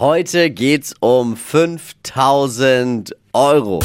[0.00, 3.80] Heute geht's um 5000 Euro.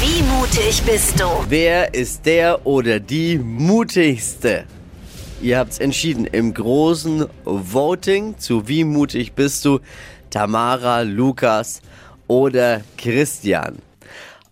[0.00, 1.26] Wie mutig bist du?
[1.48, 4.64] Wer ist der oder die mutigste?
[5.40, 9.78] Ihr habt's entschieden im großen Voting zu Wie mutig bist du?
[10.28, 11.82] Tamara, Lukas
[12.26, 13.78] oder Christian.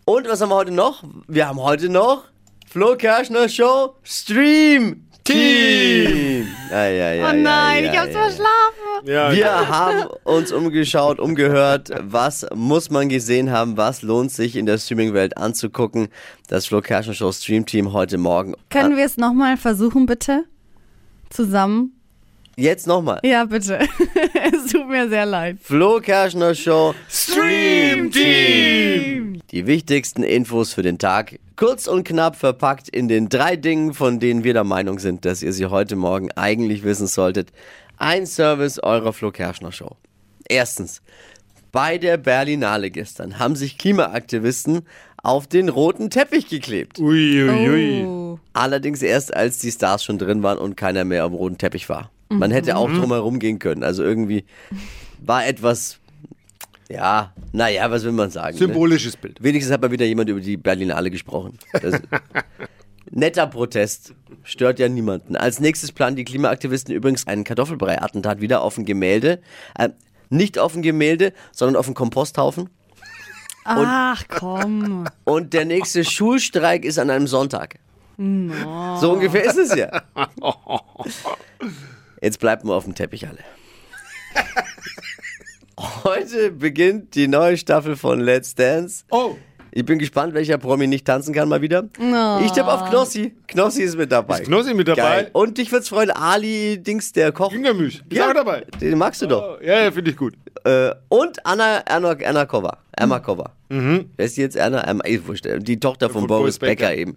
[0.04, 1.02] Und was haben wir heute noch?
[1.26, 2.26] Wir haben heute noch
[2.70, 6.46] Flo Kerschner Show Stream Team.
[6.70, 9.06] Ja, ja, ja, Oh nein, ja, ich hab's ja, verschlafen.
[9.06, 14.66] Ja, Wir haben uns umgeschaut, umgehört, was muss man gesehen haben, was lohnt sich in
[14.66, 16.08] der Streaming-Welt anzugucken.
[16.48, 18.54] Das Flo Kerschner Show Stream Team heute Morgen.
[18.68, 20.44] Können wir es nochmal versuchen, bitte?
[21.30, 21.99] Zusammen?
[22.56, 23.20] Jetzt nochmal.
[23.22, 23.78] Ja, bitte.
[24.52, 25.58] es tut mir sehr leid.
[25.62, 29.40] Flo Kerschner Show Stream Team!
[29.50, 31.38] Die wichtigsten Infos für den Tag.
[31.56, 35.42] Kurz und knapp verpackt in den drei Dingen, von denen wir der Meinung sind, dass
[35.42, 37.50] ihr sie heute Morgen eigentlich wissen solltet.
[37.96, 39.96] Ein Service eurer Flo Kerschner Show.
[40.48, 41.02] Erstens.
[41.72, 44.82] Bei der Berlinale gestern haben sich Klimaaktivisten
[45.22, 46.98] auf den roten Teppich geklebt.
[46.98, 48.04] Uiuiui.
[48.04, 48.38] Oh.
[48.52, 52.10] Allerdings erst, als die Stars schon drin waren und keiner mehr am roten Teppich war.
[52.30, 53.82] Man hätte auch drumherum gehen können.
[53.82, 54.44] Also irgendwie
[55.20, 55.98] war etwas,
[56.88, 58.54] ja, naja, was will man sagen?
[58.54, 58.66] Ne?
[58.66, 59.42] Symbolisches Bild.
[59.42, 61.58] Wenigstens hat mal wieder jemand über die Berlinale gesprochen.
[61.72, 62.00] Das,
[63.10, 64.14] netter Protest.
[64.42, 65.36] Stört ja niemanden.
[65.36, 69.40] Als nächstes planen die Klimaaktivisten übrigens einen Kartoffelbrei-Attentat wieder auf ein Gemälde.
[69.76, 69.90] Äh,
[70.30, 72.70] nicht auf ein Gemälde, sondern auf einen Komposthaufen.
[73.64, 75.06] Ach komm.
[75.24, 77.78] Und der nächste Schulstreik ist an einem Sonntag.
[78.16, 80.02] So ungefähr ist es ja.
[82.20, 83.38] Jetzt bleibt mal auf dem Teppich alle.
[86.04, 89.04] Heute beginnt die neue Staffel von Let's Dance.
[89.10, 89.36] Oh.
[89.72, 91.88] Ich bin gespannt, welcher Promi nicht tanzen kann mal wieder.
[92.44, 93.34] Ich tippe auf Knossi.
[93.46, 94.40] Knossi ist mit dabei.
[94.40, 95.00] Ist Knossi mit dabei?
[95.22, 95.30] Geil.
[95.32, 97.52] Und dich wird's freuen, Ali Dings, der Koch.
[97.52, 98.02] Jüngermüsch.
[98.08, 98.66] Ist auch dabei.
[98.80, 99.58] Den magst du doch.
[99.60, 100.34] Oh, ja, ja, finde ich gut.
[100.64, 102.78] Äh, und Anna Erna, Erna Kova.
[102.92, 103.52] Erma Kova.
[103.68, 104.82] Wer ist die jetzt Erna?
[104.82, 106.88] Die Tochter von, Von Boris Boris Becker.
[106.88, 107.00] Becker.
[107.00, 107.16] eben.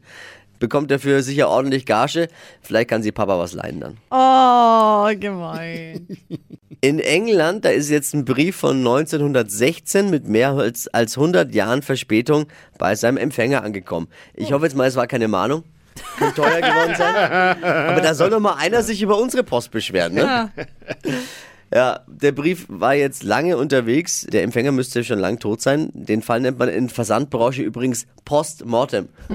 [0.64, 2.30] Bekommt dafür sicher ordentlich Gage.
[2.62, 3.98] Vielleicht kann sie Papa was leihen dann.
[4.10, 6.08] Oh, gemein.
[6.80, 11.82] In England, da ist jetzt ein Brief von 1916 mit mehr als, als 100 Jahren
[11.82, 12.46] Verspätung
[12.78, 14.08] bei seinem Empfänger angekommen.
[14.36, 15.66] Ich hoffe jetzt mal, es war keine Mahnung.
[16.18, 17.62] Könnte teuer geworden sein.
[17.62, 20.22] Aber da soll doch mal einer sich über unsere Post beschweren, ne?
[20.22, 20.50] Ja.
[21.74, 24.28] Ja, der Brief war jetzt lange unterwegs.
[24.30, 25.90] Der Empfänger müsste schon lang tot sein.
[25.94, 29.10] Den Fall nennt man in Versandbranche übrigens Postmortem.
[29.30, 29.34] Oh.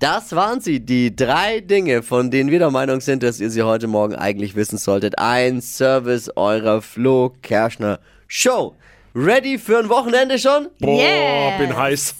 [0.00, 3.62] Das waren sie, die drei Dinge, von denen wir der Meinung sind, dass ihr sie
[3.62, 5.18] heute Morgen eigentlich wissen solltet.
[5.18, 8.76] Ein Service eurer Flo Kerschner Show.
[9.14, 10.68] Ready für ein Wochenende schon?
[10.80, 11.58] Boah, Yeah.
[11.58, 12.14] bin heiß.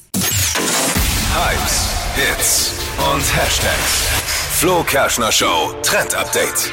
[1.33, 4.28] Hypes, Hits und Hashtags.
[4.61, 6.73] Flo Kerschner Show Trend Update.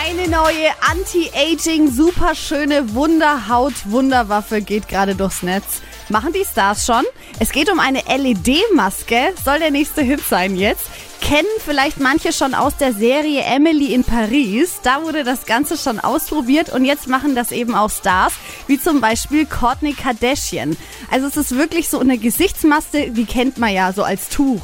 [0.00, 5.82] Eine neue Anti-Aging, superschöne Wunderhaut-Wunderwaffe geht gerade durchs Netz.
[6.08, 7.04] Machen die Stars schon?
[7.40, 10.84] Es geht um eine LED-Maske, soll der nächste Hit sein jetzt.
[11.20, 14.80] Kennen vielleicht manche schon aus der Serie Emily in Paris.
[14.82, 18.34] Da wurde das Ganze schon ausprobiert und jetzt machen das eben auch Stars,
[18.66, 20.76] wie zum Beispiel Kourtney Kardashian.
[21.10, 24.62] Also es ist wirklich so eine Gesichtsmaske, die kennt man ja so als Tuch.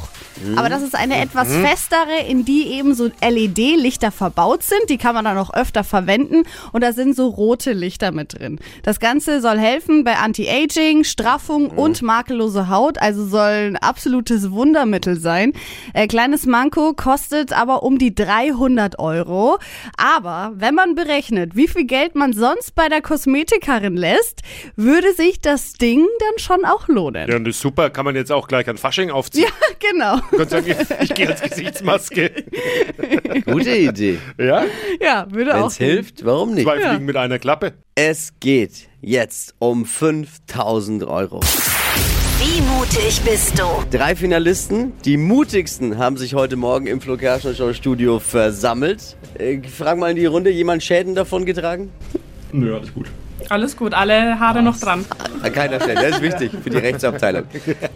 [0.57, 4.89] Aber das ist eine etwas festere, in die eben so LED-Lichter verbaut sind.
[4.89, 6.43] Die kann man dann auch öfter verwenden.
[6.73, 8.59] Und da sind so rote Lichter mit drin.
[8.83, 12.97] Das Ganze soll helfen bei Anti-Aging, Straffung und makellose Haut.
[13.01, 15.53] Also soll ein absolutes Wundermittel sein.
[15.93, 19.57] Äh, kleines Manko kostet aber um die 300 Euro.
[19.97, 24.41] Aber wenn man berechnet, wie viel Geld man sonst bei der Kosmetikerin lässt,
[24.75, 27.29] würde sich das Ding dann schon auch lohnen.
[27.29, 27.89] Ja, und das ist super.
[27.89, 29.45] Kann man jetzt auch gleich an Fasching aufziehen.
[29.45, 30.17] Ja, genau.
[30.31, 32.31] Du kannst sagen, ich gehe als Gesichtsmaske.
[33.45, 34.19] Gute Idee.
[34.37, 34.63] Ja?
[35.01, 35.67] Ja, würde Wenn auch.
[35.67, 36.65] es hilft, warum nicht?
[36.65, 37.73] Zwei Fliegen mit einer Klappe.
[37.95, 41.39] Es geht jetzt um 5000 Euro.
[42.37, 43.63] Wie mutig bist du?
[43.89, 49.15] Drei Finalisten, die mutigsten, haben sich heute Morgen im Flo Kerschner Show Studio versammelt.
[49.37, 51.91] Äh, frag mal in die Runde, jemand Schäden davon getragen?
[52.51, 53.05] Nö, alles gut.
[53.49, 55.05] Alles gut, alle Haare noch dran.
[55.43, 57.43] An keiner Stelle, das ist wichtig für die Rechtsabteilung.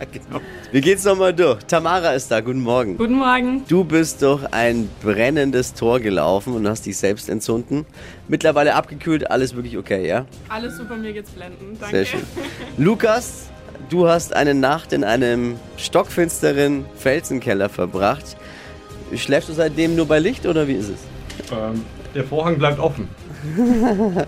[0.72, 1.60] Wir gehen's nochmal durch.
[1.64, 2.98] Tamara ist da, guten Morgen.
[2.98, 3.64] Guten Morgen.
[3.68, 7.86] Du bist durch ein brennendes Tor gelaufen und hast dich selbst entzünden.
[8.28, 10.26] Mittlerweile abgekühlt, alles wirklich okay, ja?
[10.48, 11.78] Alles super, mir geht's blenden.
[11.80, 11.96] Danke.
[11.96, 12.22] Sehr schön.
[12.78, 13.50] Lukas,
[13.90, 18.38] du hast eine Nacht in einem stockfinsteren Felsenkeller verbracht.
[19.16, 21.52] Schläfst du seitdem nur bei Licht oder wie ist es?
[21.52, 21.84] Ähm,
[22.14, 23.08] der Vorhang bleibt offen.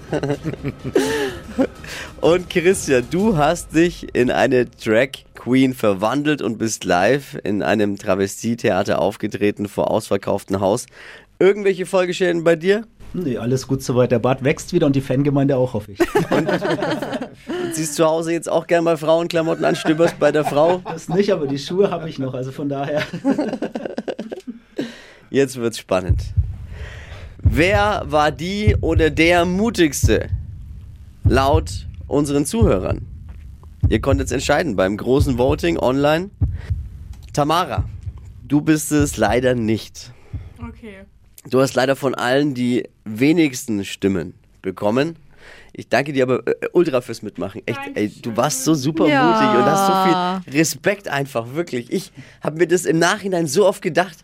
[2.22, 7.98] Und Christian, du hast dich in eine Drag Queen verwandelt und bist live in einem
[7.98, 10.86] Travestietheater aufgetreten vor ausverkauftem Haus.
[11.40, 12.86] Irgendwelche Folgeschäden bei dir?
[13.13, 14.12] Nee, alles gut soweit.
[14.12, 16.00] Der Bart wächst wieder und die Fangemeinde auch, hoffe ich.
[17.73, 20.81] Siehst zu Hause jetzt auch gerne mal Frauenklamotten an, stöberst bei der Frau?
[20.85, 23.03] Das nicht, aber die Schuhe habe ich noch, also von daher.
[25.29, 26.21] Jetzt wird's spannend.
[27.38, 30.27] Wer war die oder der mutigste
[31.23, 33.07] laut unseren Zuhörern?
[33.88, 36.29] Ihr konntet es entscheiden beim großen Voting online.
[37.33, 37.85] Tamara,
[38.45, 40.12] du bist es leider nicht.
[40.62, 41.06] Okay.
[41.50, 45.15] Du hast leider von allen die wenigsten Stimmen bekommen.
[45.73, 47.62] Ich danke dir aber äh, ultra fürs Mitmachen.
[47.65, 49.23] Echt, ey, du warst so super Ja.
[49.25, 51.91] mutig und hast so viel Respekt einfach, wirklich.
[51.91, 54.18] Ich habe mir das im Nachhinein so oft gedacht,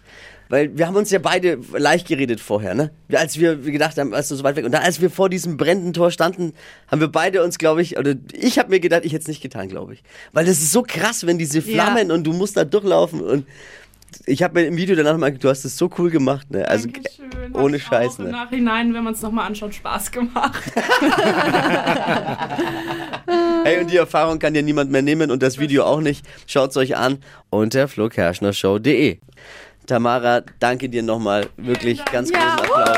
[0.49, 2.91] weil wir haben uns ja beide leicht geredet vorher, ne?
[3.11, 5.57] Als wir gedacht haben, als du so weit weg und dann, als wir vor diesem
[5.57, 6.53] brennenden Tor standen,
[6.89, 9.41] haben wir beide uns, glaube ich, oder ich habe mir gedacht, ich hätte es nicht
[9.41, 10.03] getan, glaube ich.
[10.33, 13.45] Weil das ist so krass, wenn diese Flammen und du musst da durchlaufen und
[14.25, 16.67] ich habe mir im Video danach mal, du hast es so cool gemacht, ne?
[16.67, 17.55] Also Dankeschön.
[17.55, 18.31] Ohne Scheiß, Im ne?
[18.31, 20.61] Nachhinein, wenn man es nochmal anschaut, Spaß gemacht.
[23.63, 26.25] Hey, und die Erfahrung kann dir niemand mehr nehmen und das Video auch nicht.
[26.45, 27.17] Schaut's euch an
[27.49, 29.17] unter flokerschnershow.de.
[29.85, 31.47] Tamara, danke dir nochmal.
[31.57, 32.55] Wirklich ganz Ja.
[32.55, 32.97] großen Applaus.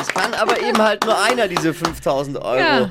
[0.00, 2.90] Es kann aber eben halt nur einer diese 5000 Euro Ja.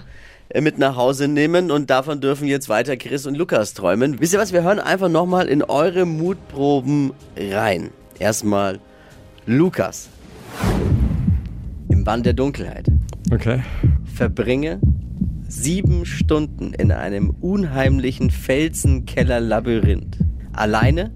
[0.54, 4.20] Äh, mit nach Hause nehmen und davon dürfen jetzt weiter Chris und Lukas träumen.
[4.20, 7.92] Wisst ihr was, wir hören einfach nochmal in eure Mutproben rein.
[8.20, 8.80] Erstmal
[9.46, 10.10] Lukas.
[11.90, 12.88] Im Bann der Dunkelheit.
[13.32, 13.64] Okay.
[14.14, 14.80] Verbringe
[15.48, 20.18] sieben Stunden in einem unheimlichen Felsenkeller-Labyrinth.
[20.54, 21.12] Alleine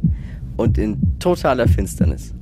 [0.57, 2.33] und in totaler Finsternis.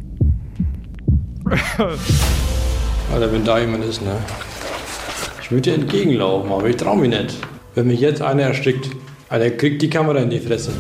[3.12, 4.16] Alter, wenn da jemand ist, ne?
[5.44, 7.38] Ich würde dir entgegenlaufen, aber ich trau mich nicht.
[7.75, 8.90] Wenn mich jetzt einer erstickt,
[9.28, 10.72] Alter, kriegt die Kamera in die Fresse.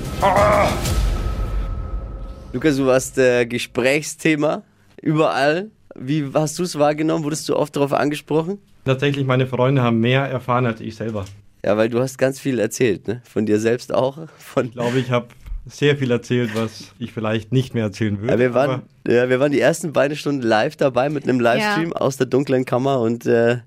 [2.53, 4.63] Lukas, du warst äh, Gesprächsthema
[5.01, 5.69] überall.
[5.95, 7.25] Wie hast du es wahrgenommen?
[7.25, 8.57] Wurdest du oft darauf angesprochen?
[8.85, 11.25] Tatsächlich, meine Freunde haben mehr erfahren als ich selber.
[11.65, 13.21] Ja, weil du hast ganz viel erzählt, ne?
[13.25, 14.17] Von dir selbst auch.
[14.37, 15.27] Von Ich glaube, ich habe
[15.65, 18.33] sehr viel erzählt, was ich vielleicht nicht mehr erzählen würde.
[18.33, 18.69] ja, wir, waren,
[19.05, 22.27] aber ja, wir waren die ersten beiden Stunden live dabei mit einem Livestream aus der
[22.27, 23.59] dunklen Kammer und äh,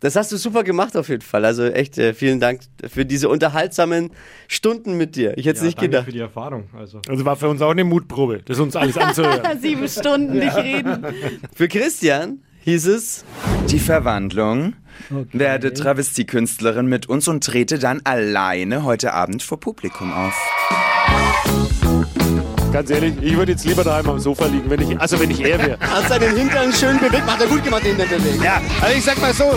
[0.00, 1.44] das hast du super gemacht auf jeden Fall.
[1.44, 4.10] Also echt äh, vielen Dank für diese unterhaltsamen
[4.48, 5.36] Stunden mit dir.
[5.36, 6.04] Ich hätte es ja, nicht danke gedacht.
[6.06, 6.64] für die Erfahrung.
[6.76, 9.42] Also, Also war für uns auch eine Mutprobe, das uns alles anzuhören.
[9.60, 11.06] Sieben Stunden nicht reden.
[11.54, 13.24] Für Christian hieß es,
[13.68, 14.74] Die Verwandlung.
[15.32, 20.34] Werde Travestiekünstlerin mit uns und trete dann alleine heute Abend vor Publikum auf.
[22.72, 25.40] Ganz ehrlich, ich würde jetzt lieber daheim am Sofa liegen, wenn ich, also wenn ich
[25.40, 25.78] er wäre.
[25.80, 28.42] hat seinen Hintern schön bewegt, hat er gut gemacht, den bewegt.
[28.42, 29.54] Ja, also ich sag mal so,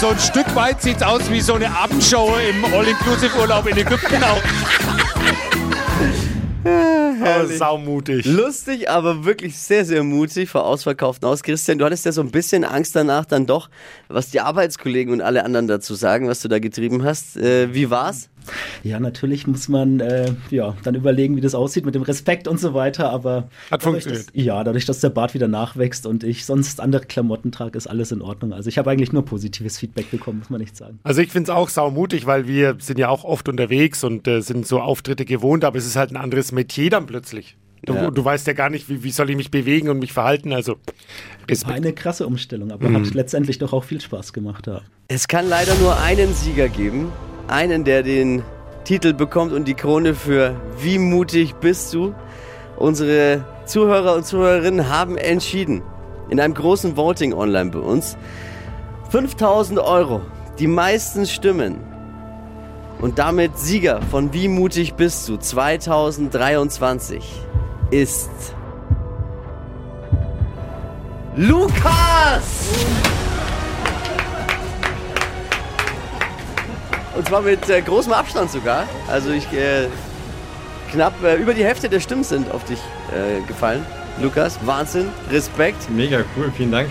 [0.00, 4.42] so ein Stück weit sieht's aus wie so eine Abendshow im All-Inclusive-Urlaub in Ägypten auch.
[6.64, 8.26] Aber saumutig.
[8.26, 11.42] Lustig, aber wirklich sehr, sehr mutig vor ausverkauften Haus.
[11.42, 13.70] Christian, du hattest ja so ein bisschen Angst danach dann doch,
[14.08, 17.36] was die Arbeitskollegen und alle anderen dazu sagen, was du da getrieben hast.
[17.36, 18.28] Äh, wie war's?
[18.82, 22.58] Ja, natürlich muss man äh, ja, dann überlegen, wie das aussieht mit dem Respekt und
[22.60, 24.26] so weiter, aber Hat dadurch, funktioniert.
[24.28, 27.86] Dass, ja, dadurch, dass der Bart wieder nachwächst und ich sonst andere Klamotten trage, ist
[27.86, 28.52] alles in Ordnung.
[28.52, 30.98] Also ich habe eigentlich nur positives Feedback bekommen, muss man nicht sagen.
[31.02, 34.40] Also ich finde es auch saumutig, weil wir sind ja auch oft unterwegs und äh,
[34.40, 37.56] sind so Auftritte gewohnt, aber es ist halt ein anderes Metier dann plötzlich.
[37.84, 38.10] Du, Ja.
[38.10, 40.52] du weißt ja gar nicht, wie, wie soll ich mich bewegen und mich verhalten.
[40.52, 40.80] Also War
[41.48, 41.76] Respekt.
[41.76, 44.66] eine krasse Umstellung, aber hat letztendlich doch auch viel Spaß gemacht.
[44.66, 44.80] Ja.
[45.06, 47.12] Es kann leider nur einen Sieger geben.
[47.48, 48.42] Einen, der den
[48.84, 52.14] Titel bekommt und die Krone für Wie mutig bist du?
[52.76, 55.82] Unsere Zuhörer und Zuhörerinnen haben entschieden.
[56.28, 58.18] In einem großen Voting online bei uns.
[59.10, 60.20] 5000 Euro.
[60.58, 61.78] Die meisten Stimmen.
[63.00, 67.24] Und damit Sieger von Wie mutig bist du 2023
[67.90, 68.30] ist
[71.34, 72.74] Lukas!
[77.18, 78.86] Und zwar mit äh, großem Abstand sogar.
[79.08, 79.88] Also ich äh,
[80.92, 82.78] knapp äh, über die Hälfte der Stimmen sind auf dich
[83.10, 83.84] äh, gefallen.
[84.22, 85.90] Lukas, Wahnsinn, Respekt.
[85.90, 86.90] mega cool, vielen Dank.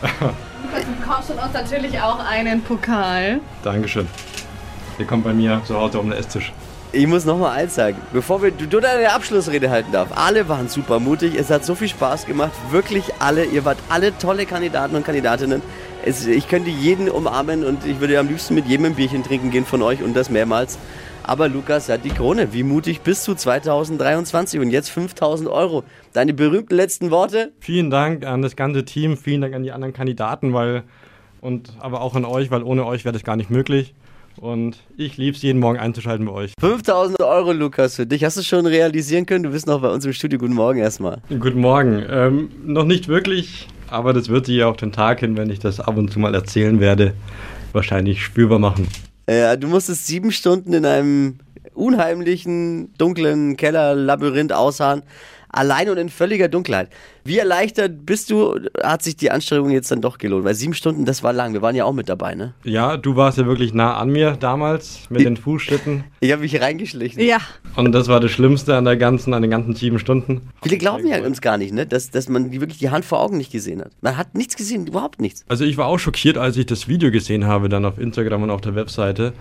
[0.00, 3.40] Du bekommst von uns natürlich auch einen Pokal.
[3.62, 4.08] Dankeschön.
[4.98, 6.54] Der kommt bei mir zu Hause um den Esstisch.
[6.92, 10.08] Ich muss noch mal eins sagen, bevor wir, du, du deine Abschlussrede halten darf.
[10.16, 14.16] Alle waren super mutig, es hat so viel Spaß gemacht, wirklich alle, ihr wart alle
[14.16, 15.60] tolle Kandidaten und Kandidatinnen.
[16.04, 19.50] Es, ich könnte jeden umarmen und ich würde am liebsten mit jedem ein Bierchen trinken
[19.50, 20.78] gehen von euch und das mehrmals.
[21.24, 22.54] Aber Lukas hat die Krone.
[22.54, 25.84] Wie mutig bist du 2023 und jetzt 5000 Euro.
[26.14, 27.52] Deine berühmten letzten Worte?
[27.60, 30.84] Vielen Dank an das ganze Team, vielen Dank an die anderen Kandidaten, weil
[31.42, 33.94] und aber auch an euch, weil ohne euch wäre das gar nicht möglich.
[34.40, 36.54] Und ich liebe es, jeden Morgen einzuschalten bei euch.
[36.58, 38.24] 5000 Euro, Lukas, für dich.
[38.24, 39.44] Hast du schon realisieren können?
[39.44, 40.38] Du bist noch bei uns im Studio.
[40.38, 41.20] Guten Morgen erstmal.
[41.28, 42.02] Guten Morgen.
[42.08, 45.58] Ähm, noch nicht wirklich, Aber das wird sich ja auf den Tag hin, wenn ich
[45.58, 47.12] das ab und zu mal erzählen werde,
[47.72, 48.88] wahrscheinlich spürbar machen.
[49.28, 51.38] Ja, du musstest sieben Stunden in einem
[51.74, 55.02] unheimlichen, dunklen Kellerlabyrinth ausharren.
[55.52, 56.90] Allein und in völliger Dunkelheit.
[57.24, 58.58] Wie erleichtert bist du?
[58.82, 60.44] Hat sich die Anstrengung jetzt dann doch gelohnt?
[60.44, 61.52] Weil sieben Stunden, das war lang.
[61.52, 62.54] Wir waren ja auch mit dabei, ne?
[62.64, 66.04] Ja, du warst ja wirklich nah an mir damals mit den Fußschritten.
[66.22, 67.22] Ich habe mich reingeschlichen.
[67.22, 67.38] Ja.
[67.76, 70.50] Und das war das Schlimmste an der ganzen, an den ganzen sieben Stunden.
[70.62, 71.86] Viele glauben ja uns gar nicht, ne?
[71.86, 73.92] Dass, dass man die wirklich die Hand vor Augen nicht gesehen hat.
[74.02, 75.44] Man hat nichts gesehen, überhaupt nichts.
[75.48, 78.50] Also ich war auch schockiert, als ich das Video gesehen habe, dann auf Instagram und
[78.50, 79.32] auf der Webseite.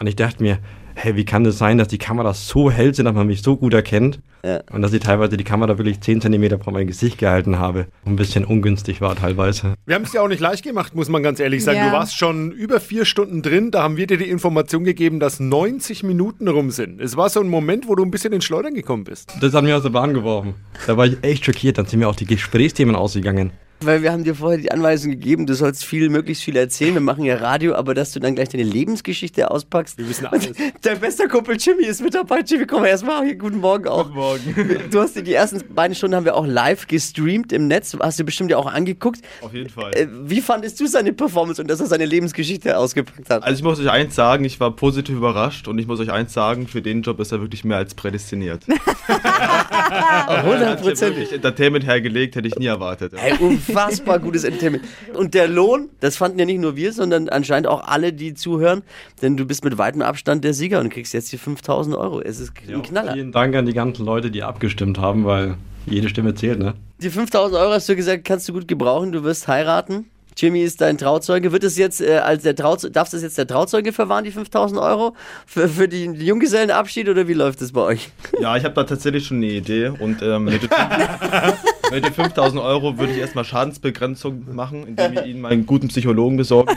[0.00, 0.58] Und ich dachte mir,
[0.94, 3.56] hey, wie kann das sein, dass die Kameras so hell sind, dass man mich so
[3.56, 4.20] gut erkennt?
[4.44, 4.60] Ja.
[4.72, 7.86] Und dass ich teilweise die Kamera wirklich 10 cm vor mein Gesicht gehalten habe.
[8.04, 9.74] Ein bisschen ungünstig war teilweise.
[9.86, 11.78] Wir haben es dir auch nicht leicht gemacht, muss man ganz ehrlich sagen.
[11.78, 11.86] Ja.
[11.86, 13.70] Du warst schon über vier Stunden drin.
[13.70, 17.00] Da haben wir dir die Information gegeben, dass 90 Minuten rum sind.
[17.00, 19.32] Es war so ein Moment, wo du ein bisschen ins Schleudern gekommen bist.
[19.40, 20.54] Das hat mir aus der Bahn geworfen.
[20.86, 21.78] Da war ich echt schockiert.
[21.78, 23.52] Dann sind mir auch die Gesprächsthemen ausgegangen.
[23.84, 26.94] Weil wir haben dir vorher die Anweisung gegeben, du sollst viel, möglichst viel erzählen.
[26.94, 29.98] Wir machen ja Radio, aber dass du dann gleich deine Lebensgeschichte auspackst.
[29.98, 30.52] Wir wissen alles.
[30.82, 32.40] Dein bester Kumpel Jimmy ist mit dabei.
[32.46, 33.36] Jimmy, komm mal erstmal hier.
[33.36, 34.04] Guten Morgen auch.
[34.04, 34.80] Guten Morgen.
[34.90, 37.96] Du hast dir die ersten beiden Stunden haben wir auch live gestreamt im Netz.
[38.00, 39.20] Hast du bestimmt ja auch angeguckt.
[39.40, 39.94] Auf jeden Fall.
[39.94, 43.42] Äh, Wie fandest du seine Performance und dass er seine Lebensgeschichte ausgepackt hat?
[43.42, 46.32] Also ich muss euch eins sagen, ich war positiv überrascht und ich muss euch eins
[46.32, 48.62] sagen, für den Job ist er wirklich mehr als prädestiniert.
[50.44, 51.32] Hundertprozentig.
[51.32, 53.12] Entertainment hergelegt, hätte ich nie erwartet.
[53.16, 53.34] Hey,
[53.72, 54.84] unfassbar gutes Entertainment.
[55.14, 58.82] Und der Lohn, das fanden ja nicht nur wir, sondern anscheinend auch alle, die zuhören.
[59.20, 62.20] Denn du bist mit weitem Abstand der Sieger und kriegst jetzt die 5000 Euro.
[62.20, 63.14] Es ist ein Knaller.
[63.14, 66.74] Vielen Dank an die ganzen Leute, die abgestimmt haben, weil jede Stimme zählt, ne?
[67.00, 69.10] Die 5000 Euro hast du gesagt, kannst du gut gebrauchen.
[69.10, 70.06] Du wirst heiraten.
[70.36, 71.52] Jimmy ist dein Trauzeuge.
[71.52, 74.30] Wird es jetzt äh, als der Trauzeuge, darfst du es jetzt der Trauzeuge verwahren, die
[74.30, 75.14] 5000 Euro?
[75.46, 78.10] Für, für den Junggesellenabschied oder wie läuft es bei euch?
[78.40, 80.70] Ja, ich habe da tatsächlich schon eine Idee und ähm, mit, den,
[81.90, 86.36] mit den 5000 Euro würde ich erstmal Schadensbegrenzung machen, indem ich Ihnen meinen guten Psychologen
[86.36, 86.74] besorge.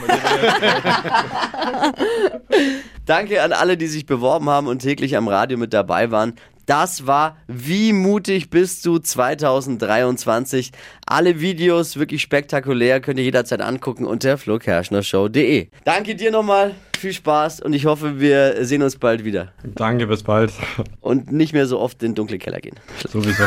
[3.06, 6.34] Danke an alle, die sich beworben haben und täglich am Radio mit dabei waren.
[6.66, 10.72] Das war Wie mutig bist du 2023.
[11.06, 15.68] Alle Videos wirklich spektakulär, könnt ihr jederzeit angucken unter flokerschnershow.de.
[15.84, 19.52] Danke dir nochmal, viel Spaß und ich hoffe, wir sehen uns bald wieder.
[19.62, 20.52] Danke, bis bald.
[21.00, 22.74] Und nicht mehr so oft in den dunklen Keller gehen.
[23.08, 23.44] Sowieso.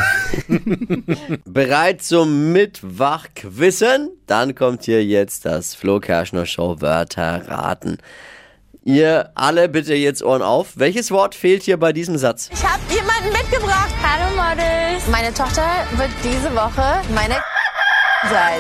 [1.45, 4.11] Bereit zum Mitwachquissen?
[4.27, 7.97] Dann kommt hier jetzt das Flo Kerschner Show Wörter raten.
[8.89, 10.69] Ihr alle bitte jetzt Ohren auf.
[10.74, 12.50] Welches Wort fehlt hier bei diesem Satz?
[12.51, 13.93] Ich habe jemanden mitgebracht.
[14.01, 15.08] Hallo Models.
[15.12, 15.62] Meine Tochter
[15.96, 17.36] wird diese Woche meine
[18.31, 18.60] sein.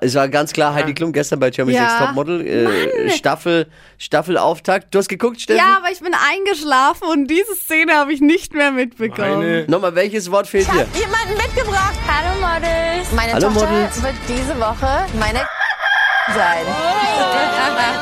[0.00, 1.82] Es war ganz klar Heidi Klum gestern bei Germany's Ja.
[1.84, 2.46] Next Topmodel.
[2.46, 3.66] Äh, Staffel,
[3.98, 4.86] Staffelauftakt.
[4.94, 5.58] Du hast geguckt, Steffi?
[5.58, 9.66] Ja, aber ich bin eingeschlafen und diese Szene habe ich nicht mehr mitbekommen.
[9.68, 11.98] Nochmal, welches Wort fehlt habe jemanden mitgebracht.
[12.08, 13.12] Hallo Models.
[13.12, 14.02] Meine Hallo, Tochter Models.
[14.02, 15.40] wird diese Woche meine
[16.34, 16.64] sein.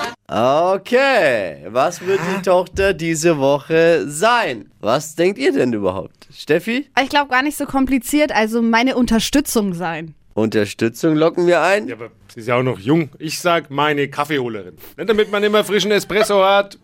[0.26, 4.70] Okay, was wird die Tochter diese Woche sein?
[4.80, 6.28] Was denkt ihr denn überhaupt?
[6.32, 6.88] Steffi?
[7.02, 10.14] Ich glaube gar nicht so kompliziert, also meine Unterstützung sein.
[10.32, 11.88] Unterstützung locken wir ein.
[11.88, 13.10] Ja, aber sie ist ja auch noch jung.
[13.18, 14.76] Ich sag meine Kaffeeholerin.
[14.96, 16.78] Damit man immer frischen Espresso hat.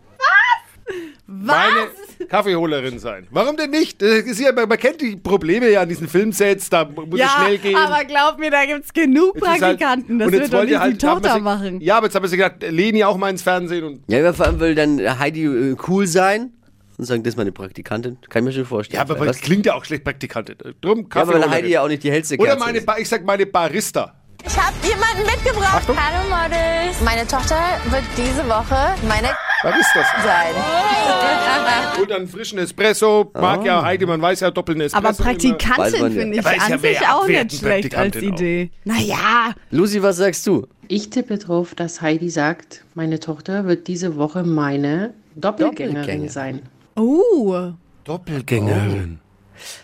[1.27, 1.87] Meine
[2.27, 3.27] Kaffeeholerin sein.
[3.31, 4.01] Warum denn nicht?
[4.01, 7.27] Das ist ja, man, kennt die Probleme ja an diesen Filmsets, da muss es ja,
[7.39, 7.75] schnell gehen.
[7.75, 10.19] aber glaub mir, da gibt's genug Jetzt halt- Praktikanten.
[10.19, 11.81] das und jetzt wird doch wollt nicht ihr halt- die Tochter sie- machen.
[11.81, 14.01] Ja, aber jetzt haben wir sie gesagt, Leni auch mal ins Fernsehen und.
[14.07, 16.51] Ja, aber vor allem will dann Heidi äh, cool sein
[16.97, 18.17] und sagen, das ist meine Praktikantin.
[18.29, 18.95] Kann ich mir schon vorstellen.
[18.97, 19.27] Ja, aber Was?
[19.27, 20.55] das klingt ja auch schlecht Praktikantin.
[20.81, 22.85] Drum Ja, aber weil Heidi ja auch nicht die hellste Oder Kerze meine, ist.
[22.85, 24.15] Ba- ich sag meine Barista.
[24.45, 25.83] Ich habe jemanden mitgebracht.
[25.87, 26.99] Hallo Models.
[27.01, 27.55] Meine Tochter
[27.89, 29.29] wird diese Woche meine
[29.63, 30.55] Barista sein.
[32.01, 33.29] Und dann frischen Espresso.
[33.33, 35.07] Mag ja Heidi, man weiß ja doppelten Espresso.
[35.07, 38.35] Aber Praktikantin finde ich ist ja an sich auch nicht schlecht als Praktikantin auch.
[38.35, 38.71] Idee.
[38.85, 40.67] Naja, Lucy, was sagst du?
[40.87, 46.29] Ich tippe drauf, dass Heidi sagt, meine Tochter wird diese Woche meine Doppelgängerin Doppelgänger.
[46.29, 46.61] sein.
[46.95, 47.71] oh,
[48.03, 49.19] Doppelgängerin.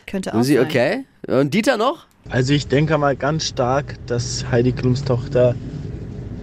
[0.08, 0.66] könnte auch Lucy, sein.
[0.66, 1.06] okay.
[1.28, 2.08] Und Dieter noch?
[2.30, 5.56] Also ich denke mal ganz stark, dass Heidi Klums Tochter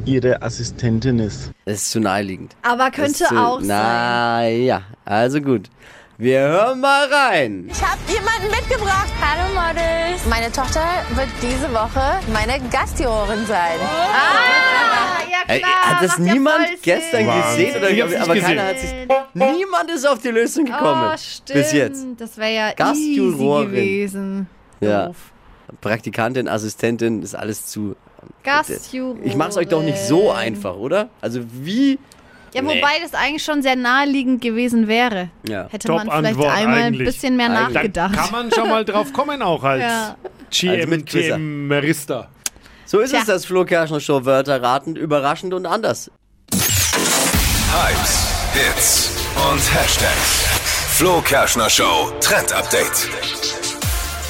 [0.07, 1.51] ihre Assistentin ist.
[1.67, 2.57] Das ist zu naheliegend.
[2.63, 3.67] Aber könnte zu, auch sein.
[3.69, 5.69] Na ja, also gut.
[6.17, 7.69] Wir hören mal rein.
[7.71, 9.09] Ich habe jemanden mitgebracht.
[9.21, 10.25] Hallo Models.
[10.29, 10.81] Meine Tochter
[11.17, 13.79] wird diese Woche meine Gastjurorin sein.
[13.83, 15.73] Ah, ja Ey, klar.
[15.87, 17.43] hat das macht ja niemand voll gestern Sinn.
[17.43, 17.77] gesehen?
[17.77, 18.47] Oder, Ich hab's nicht aber gesehen.
[18.57, 18.93] keiner hat sich.
[19.35, 21.11] Niemand ist auf die Lösung gekommen.
[21.13, 21.59] Oh, stimmt.
[21.59, 22.07] bis jetzt.
[22.19, 23.71] Das wäre ja easy Gastjurorin.
[23.71, 24.47] gewesen.
[24.81, 25.07] Ja.
[25.09, 25.17] Doof.
[25.81, 27.97] Praktikantin, Assistentin, ist alles zu.
[28.43, 29.25] Gastjurorin.
[29.25, 31.09] Ich mach's euch doch nicht so einfach, oder?
[31.21, 31.99] Also wie.
[32.55, 32.69] Ja, Nee.
[32.69, 35.29] wobei das eigentlich schon sehr naheliegend gewesen wäre.
[35.49, 35.67] Ja.
[35.71, 37.01] Hätte man vielleicht Top-Antwort einmal eigentlich.
[37.01, 37.75] ein bisschen mehr Eigentlich.
[37.75, 38.15] nachgedacht.
[38.15, 40.17] Kann man schon mal drauf kommen auch als Ja.
[40.71, 41.37] als Mitquizzer.
[41.37, 42.29] GM Marista.
[42.87, 46.11] So ist es, das Flo Kerschner Show Wörter ratend, überraschend und anders.
[47.73, 49.11] Hypes, Hits
[49.51, 50.45] und Hashtags.
[50.97, 53.09] Flo Kerschner Show Trend Update.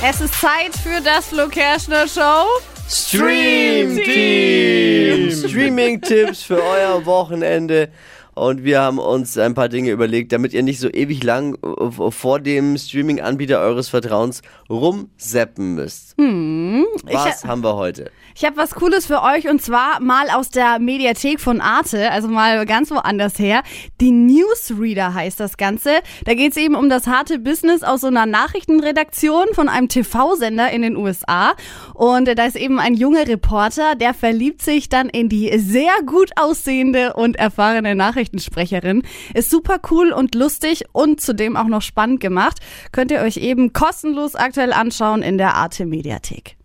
[0.02, 2.46] Es ist Zeit für das Flo Kerschner Show.
[2.88, 5.30] Stream Team!
[5.30, 7.88] Streaming-Tipps für euer Wochenende.
[8.34, 12.10] Und wir haben uns ein paar Dinge überlegt, damit ihr nicht so ewig lang äh,
[12.10, 16.16] vor dem Streaming-Anbieter eures Vertrauens rumseppen müsst.
[16.18, 18.10] Hm, Was ich, haben wir heute?
[18.36, 22.26] ich habe was Cooles für euch und zwar mal aus der Mediathek von Arte, also
[22.28, 23.62] mal ganz woanders her.
[24.00, 25.90] Die Newsreader heißt das Ganze.
[26.24, 30.70] Da geht es eben um das harte Business aus so einer Nachrichtenredaktion von einem TV-Sender
[30.70, 31.52] in den USA.
[31.94, 35.92] Und äh, da ist eben ein junger Reporter, der verliebt sich dann in die sehr
[36.04, 39.02] gut aussehende und erfahrene Nachrichtensprecherin.
[39.34, 42.58] Ist super cool und lustig und zudem auch noch spannend gemacht.
[42.92, 46.56] Könnt ihr euch eben kostenlos aktuell anschauen in der Arte Mediathek.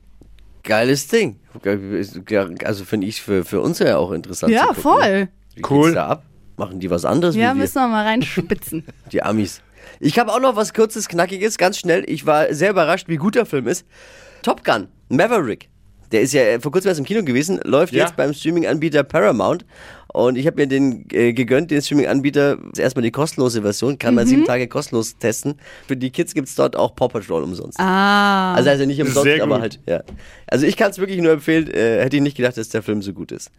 [0.64, 1.40] Geiles Ding.
[2.64, 4.52] Also finde ich für, für uns ja auch interessant.
[4.54, 5.20] Ja, gucken, voll.
[5.22, 5.30] Ne?
[5.56, 5.94] Wie cool.
[5.94, 6.24] da ab?
[6.58, 7.62] Machen die was anderes Ja, wie wir?
[7.64, 8.84] müssen wir mal reinspitzen.
[9.14, 9.62] Die Amis.
[10.02, 12.04] Ich habe auch noch was kurzes, knackiges, ganz schnell.
[12.06, 13.86] Ich war sehr überrascht, wie gut der Film ist.
[14.44, 15.70] Top Gun, Maverick.
[16.12, 18.04] Der ist ja äh, vor kurzem erst im Kino gewesen, läuft Ja.
[18.04, 19.66] jetzt beim Streaming-Anbieter Paramount.
[20.12, 22.58] Und ich habe mir den äh, gegönnt, den Streaming-Anbieter.
[22.78, 24.30] Erstmal die kostenlose Version, kann man Mhm.
[24.30, 25.56] sieben Tage kostenlos testen.
[25.88, 27.80] Für die Kids gibt's dort auch Paw Patrol umsonst.
[27.80, 28.54] Ah.
[28.56, 30.02] Also, also nicht umsonst, aber halt, ja.
[30.48, 33.02] Also ich kann es wirklich nur empfehlen, äh, hätte ich nicht gedacht, dass der Film
[33.04, 33.52] so gut ist.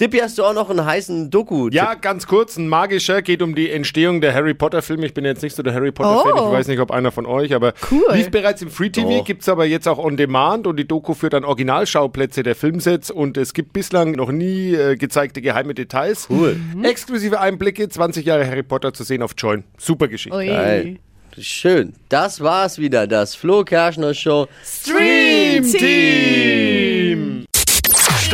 [0.00, 1.68] Dippi, hast du auch noch einen heißen Doku?
[1.70, 5.06] Ja, ganz kurz, ein magischer, geht um die Entstehung der Harry Potter Filme.
[5.06, 6.48] Ich bin jetzt nicht so der Harry Potter-Fan, Oh.
[6.48, 8.02] ich weiß nicht, ob einer von euch, aber Cool.
[8.12, 9.24] lief bereits im Free TV, Doch.
[9.24, 13.36] gibt's aber jetzt auch on Demand und die Doku führt dann Originalschauplätze der Filmsets und
[13.36, 16.26] es gibt bislang noch nie äh, gezeigte geheime Details.
[16.28, 16.56] Cool.
[16.82, 19.62] Exklusive Einblicke, 20 Jahre Harry Potter zu sehen auf Join.
[19.78, 20.36] Super Geschichte.
[20.36, 20.46] Ui.
[20.48, 20.96] Geil.
[21.38, 21.92] Schön.
[22.08, 27.44] Das war's wieder, das Flo Kerschner Show Stream Team!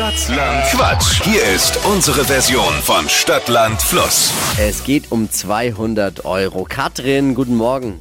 [0.00, 1.22] Stadtland Quatsch.
[1.24, 4.32] Hier ist unsere Version von Stadtland Fluss.
[4.58, 6.64] Es geht um 200 Euro.
[6.64, 8.00] Katrin, guten Morgen.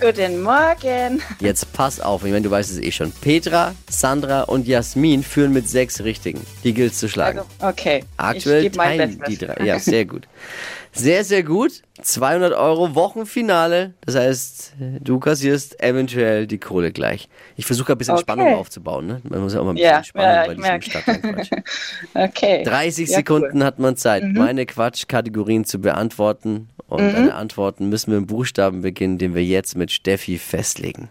[0.00, 1.20] Guten Morgen.
[1.40, 3.10] Jetzt pass auf, ich meine, du weißt es eh schon.
[3.10, 6.46] Petra, Sandra und Jasmin führen mit sechs Richtigen.
[6.62, 7.40] Die gilt zu schlagen.
[7.40, 8.04] Also, okay.
[8.16, 9.64] Aktuell ich mein teilen die drei.
[9.64, 10.28] Ja, sehr gut.
[10.92, 11.82] Sehr, sehr gut.
[12.02, 13.94] 200 Euro Wochenfinale.
[14.00, 17.28] Das heißt, du kassierst eventuell die Kohle gleich.
[17.56, 18.22] Ich versuche ein bisschen Okay.
[18.22, 19.06] Spannung aufzubauen.
[19.06, 19.20] Ne?
[19.22, 20.84] Man muss ja auch mal ein bisschen Ja, Spannung ja, bei ich diesem merk.
[20.84, 21.50] Stadtlandquatsch.
[22.14, 22.64] Okay.
[22.64, 23.64] 30 Ja, Sekunden cool.
[23.64, 24.32] hat man Zeit, Mhm.
[24.34, 26.68] meine Quatschkategorien zu beantworten.
[26.88, 27.12] Und Mhm.
[27.12, 31.08] deine Antworten müssen mit dem Buchstaben beginnen, den wir jetzt mit Steffi festlegen.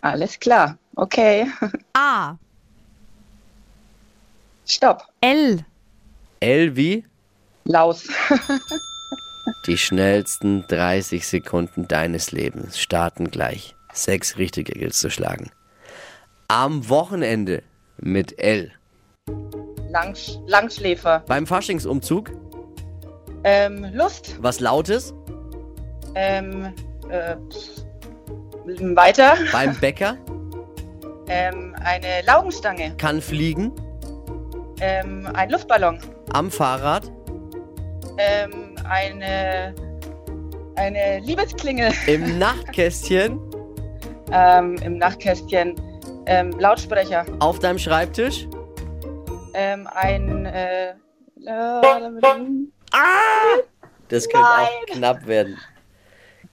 [0.00, 0.76] Alles klar.
[0.96, 1.46] Okay.
[1.92, 2.34] A.
[4.66, 5.04] Stopp.
[5.20, 5.64] L.
[6.40, 7.04] L wie
[7.66, 8.08] Laus.
[9.66, 13.74] die schnellsten 30 Sekunden deines Lebens starten gleich.
[13.92, 15.50] Sechs richtige gilt zu schlagen.
[16.48, 17.62] Am Wochenende
[17.98, 18.72] mit L.
[19.90, 21.22] Langs Langschläfer.
[21.26, 22.30] Beim Faschingsumzug
[23.44, 24.36] Ähm, Lust.
[24.40, 25.14] was Lautes.
[26.16, 26.72] Ähm,
[27.08, 27.36] äh,
[28.96, 29.36] weiter.
[29.52, 30.16] Beim Bäcker
[31.28, 32.94] Ähm, eine Laugenstange.
[32.98, 33.72] kann fliegen.
[34.80, 35.98] Ähm, ein Luftballon.
[36.32, 37.10] Am Fahrrad.
[38.18, 39.74] Ähm, eine,
[40.76, 41.92] eine Liebesklingel.
[42.06, 43.38] Im Nachtkästchen.
[44.32, 45.74] Ähm, Im Nachtkästchen.
[46.26, 47.26] Ähm, Lautsprecher.
[47.40, 48.46] Auf deinem Schreibtisch.
[49.54, 50.94] Ähm, ein, äh, äh,
[54.08, 55.58] Das könnte auch knapp werden.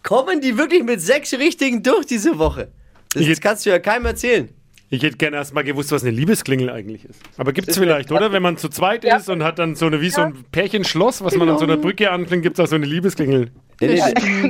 [0.04, 2.72] Kommen die wirklich mit sechs Richtigen durch diese Woche?
[3.14, 4.50] Das, das kannst du ja keinem erzählen.
[4.94, 7.22] Ich hätte gerne erst mal gewusst, was eine Liebesklingel eigentlich ist.
[7.38, 8.34] Aber gibt's vielleicht, oder?
[8.34, 11.34] Wenn man zu zweit ist und hat dann so eine, wie so ein Pärchenschloss, was
[11.38, 13.52] man an so einer Brücke anklingt, gibt's auch so eine Liebesklingel.
[13.80, 14.02] Nee, nee, nee.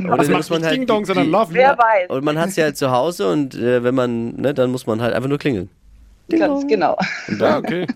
[0.07, 1.53] Das dann macht nicht Ding Dong, sondern Love.
[1.53, 2.09] Wer weiß.
[2.09, 4.99] Und man hat sie halt zu Hause und äh, wenn man, ne, dann muss man
[4.99, 5.69] halt einfach nur klingeln.
[6.27, 6.97] Ganz genau.
[7.39, 7.85] Ja, okay.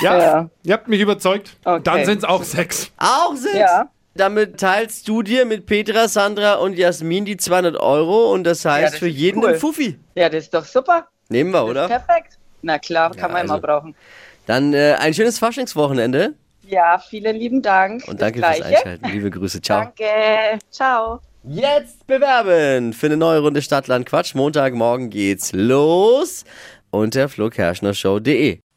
[0.00, 0.50] Ja, Ja.
[0.64, 1.56] ihr habt mich überzeugt.
[1.64, 1.80] Okay.
[1.84, 2.92] Dann sind es auch sechs.
[2.98, 3.56] Auch sechs?
[3.58, 3.88] Ja.
[4.16, 8.94] Damit teilst du dir mit Petra, Sandra und Jasmin die 200 Euro und das heißt
[8.94, 9.50] das für jeden cool.
[9.50, 9.98] ein Fuffi.
[10.14, 11.08] Ja, das ist doch super.
[11.28, 11.88] Nehmen wir, oder?
[11.88, 12.38] Perfekt.
[12.62, 13.94] Na klar, kann man also- immer brauchen.
[14.46, 16.34] Dann äh, ein schönes Faschingswochenende
[16.66, 18.06] Ja, vielen lieben Dank.
[18.06, 18.60] und danke fürs.
[18.60, 19.08] Einschalten.
[19.08, 19.80] Liebe Grüße, ciao.
[19.84, 20.58] Danke.
[20.70, 21.20] Ciao.
[21.44, 24.34] Jetzt bewerben für eine neue Runde Stadtland Quatsch.
[24.34, 26.44] Montagmorgen geht's los
[26.90, 28.63] unter flokerschnershow.de.